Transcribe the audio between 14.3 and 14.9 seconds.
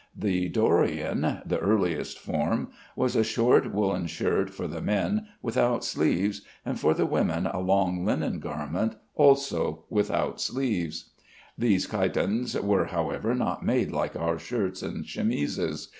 shirts